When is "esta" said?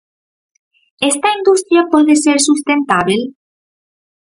1.11-1.29